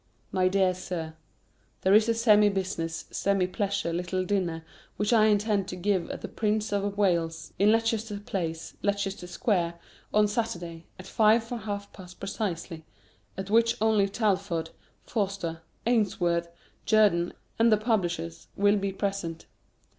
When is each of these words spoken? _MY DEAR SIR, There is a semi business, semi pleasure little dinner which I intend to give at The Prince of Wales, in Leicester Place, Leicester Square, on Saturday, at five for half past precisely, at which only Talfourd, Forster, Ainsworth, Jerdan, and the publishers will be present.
_MY 0.31 0.47
DEAR 0.47 0.73
SIR, 0.73 1.13
There 1.81 1.93
is 1.93 2.09
a 2.09 2.15
semi 2.15 2.49
business, 2.49 3.05
semi 3.11 3.45
pleasure 3.45 3.93
little 3.93 4.25
dinner 4.25 4.65
which 4.97 5.13
I 5.13 5.27
intend 5.27 5.67
to 5.67 5.75
give 5.75 6.09
at 6.09 6.21
The 6.21 6.27
Prince 6.27 6.73
of 6.73 6.97
Wales, 6.97 7.53
in 7.59 7.71
Leicester 7.71 8.17
Place, 8.19 8.75
Leicester 8.81 9.27
Square, 9.27 9.75
on 10.11 10.27
Saturday, 10.27 10.87
at 10.97 11.05
five 11.05 11.43
for 11.43 11.57
half 11.59 11.93
past 11.93 12.19
precisely, 12.19 12.83
at 13.37 13.51
which 13.51 13.77
only 13.79 14.09
Talfourd, 14.09 14.71
Forster, 15.05 15.61
Ainsworth, 15.85 16.47
Jerdan, 16.87 17.33
and 17.59 17.71
the 17.71 17.77
publishers 17.77 18.47
will 18.55 18.77
be 18.77 18.91
present. 18.91 19.45